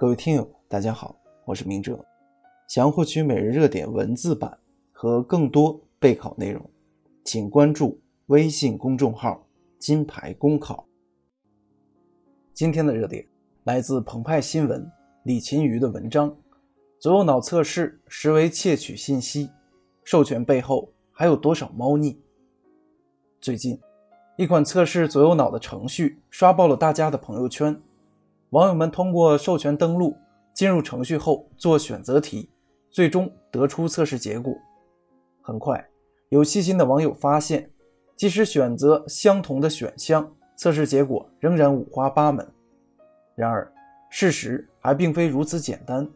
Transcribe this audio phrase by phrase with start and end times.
[0.00, 1.98] 各位听友，大家好，我是明哲。
[2.68, 4.56] 想要获取每日热点文字版
[4.92, 6.64] 和更多备考内容，
[7.24, 9.44] 请关注微信公众号
[9.76, 10.86] “金牌公考”。
[12.54, 13.26] 今天的热点
[13.64, 14.88] 来自澎湃新闻
[15.24, 16.32] 李勤瑜的文章
[17.00, 19.50] ：“左右脑测试实为窃取信息，
[20.04, 22.22] 授权背后还有多少猫腻？”
[23.42, 23.76] 最近，
[24.36, 27.76] 一款测试左右脑的程序刷爆了大家的朋友圈。
[28.50, 30.16] 网友们通过授权登录
[30.54, 32.48] 进入程序后做选择题，
[32.90, 34.54] 最终得出测试结果。
[35.42, 35.86] 很快，
[36.30, 37.70] 有细心的网友发现，
[38.16, 42.46] 即使选择相同的选项，测试结果仍然五花八门。
[43.34, 43.70] 然而，
[44.08, 46.08] 事实还并非如此简单。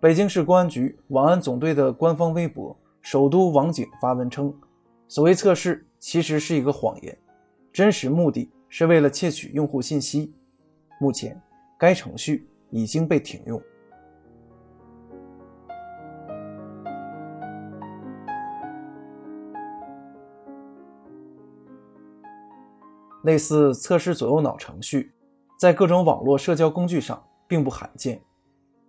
[0.00, 4.54] 北京市公安局网安总队的官方微博“首都网警”发文称，
[5.06, 7.16] 所谓测试其实是一个谎言，
[7.70, 10.32] 真实目的是为了窃取用户信息。
[10.98, 11.38] 目前。
[11.78, 13.62] 该程序已经被停用。
[23.22, 25.12] 类似测试左右脑程序，
[25.58, 28.20] 在各种网络社交工具上并不罕见。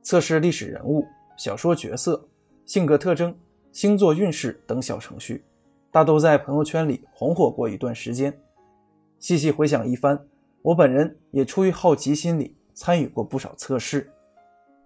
[0.02, 1.06] 测试历史人物、
[1.38, 2.28] 小说角色、
[2.66, 3.38] 性格特征、
[3.72, 5.44] 星座运势等小程序，
[5.92, 8.36] 大都在朋友圈里红火过一段时间。
[9.20, 10.26] 细细回想一番，
[10.62, 12.56] 我本人也出于好奇心理。
[12.80, 14.10] 参与过不少测试，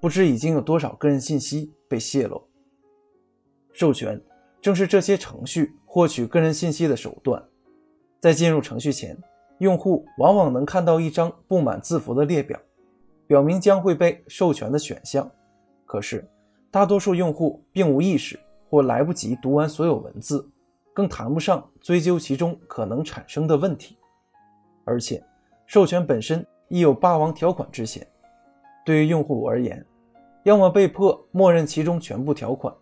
[0.01, 2.41] 不知已经有多少个人信息被泄露。
[3.71, 4.19] 授权
[4.59, 7.39] 正是这些程序获取个人信息的手段。
[8.19, 9.15] 在进入程序前，
[9.59, 12.59] 用户往往能看到一张布满字符的列表，
[13.27, 15.29] 表明将会被授权的选项。
[15.85, 16.27] 可是，
[16.71, 18.39] 大多数用户并无意识
[18.71, 20.49] 或来不及读完所有文字，
[20.95, 23.95] 更谈不上追究其中可能产生的问题。
[24.83, 25.23] 而且，
[25.67, 26.43] 授权本身。
[26.73, 28.03] 亦有霸王条款之嫌，
[28.83, 29.85] 对于用户而言，
[30.41, 32.73] 要么被迫默认其中全部条款，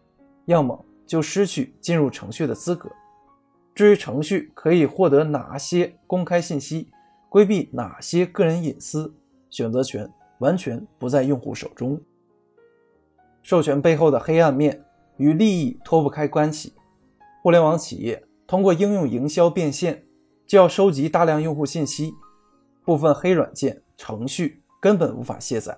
[0.46, 2.90] 要么就失去进入程序的资格。
[3.76, 6.90] 至于程序可以获得哪些公开信息，
[7.28, 9.14] 规避哪些个人隐私，
[9.50, 10.10] 选择权
[10.40, 12.00] 完全不在用户手中。
[13.44, 14.86] 授权背后的黑暗面
[15.18, 16.72] 与利益脱不开关系。
[17.44, 20.06] 互联网企业通过应用营销变现，
[20.48, 22.14] 就要收集大量用户信息。
[22.92, 25.78] 部分黑软件程序根本无法卸载，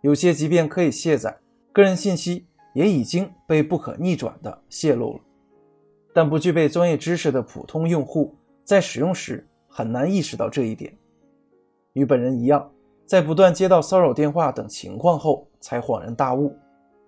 [0.00, 1.38] 有些即便可以卸载，
[1.72, 5.20] 个人信息也已经被不可逆转的泄露了。
[6.12, 10.92] 但不具备专业知识的普通用户在使用时很难意识到这一点。
[11.92, 12.68] 与本人一样，
[13.06, 16.58] 在不断接到骚扰电话等情况后才恍然大悟，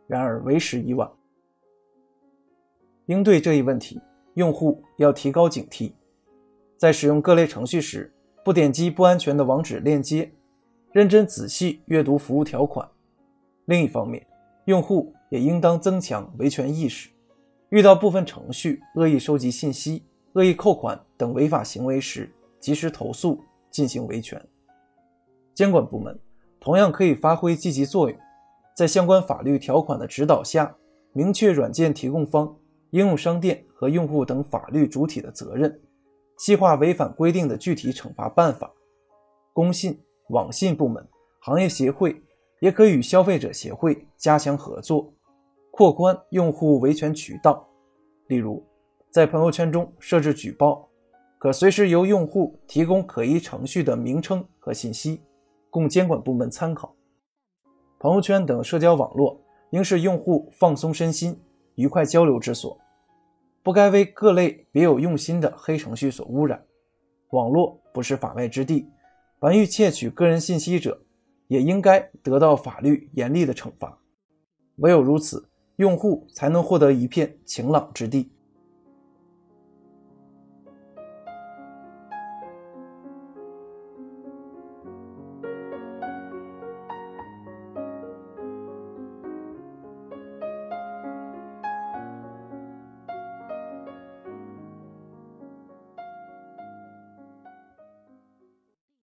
[0.06, 1.10] 然而为时已晚。
[3.06, 4.00] 应对这一问题，
[4.34, 5.90] 用户要提高警惕，
[6.76, 8.14] 在使用各类程序时。
[8.48, 10.32] 不点击不安全的网址链接，
[10.92, 12.88] 认真仔细阅读服务条款。
[13.66, 14.26] 另一方面，
[14.64, 17.10] 用户也应当增强维权意识，
[17.68, 23.38] 遇到部分程序恶意收集信息、恶意扣款等违法行为时，及时投诉
[23.70, 24.42] 进行维权。
[25.52, 26.18] 监管部门
[26.58, 28.18] 同样可以发挥积极作用，
[28.74, 30.74] 在相关法律条款的指导下，
[31.12, 32.56] 明确软件提供方、
[32.92, 35.78] 应用商店和用户等法律主体的责任。
[36.38, 38.72] 细化违反规定的具体惩罚办法，
[39.52, 41.04] 工信、网信部门、
[41.40, 42.22] 行业协会
[42.60, 45.12] 也可与消费者协会加强合作，
[45.72, 47.68] 扩宽用户维权渠道。
[48.28, 48.64] 例如，
[49.10, 50.88] 在朋友圈中设置举报，
[51.38, 55.20] 可随时由用户提供可疑程序的名称和信息，
[55.70, 56.94] 供监管部门参考。
[57.98, 59.40] 朋友圈等社交网络
[59.70, 61.36] 应是用户放松身心、
[61.74, 62.78] 愉快交流之所。
[63.68, 66.64] 不该为各类别有用心的黑程序所污染。
[67.32, 68.88] 网络不是法外之地，
[69.40, 71.02] 凡欲窃取个人信息者，
[71.48, 73.98] 也应该得到法律严厉的惩罚。
[74.76, 78.32] 唯有如此，用户才能获得一片晴朗之地。